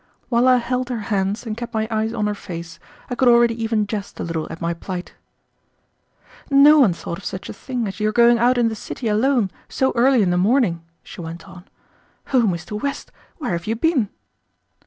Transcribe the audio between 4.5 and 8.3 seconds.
at my plight. "No one thought of such a thing as your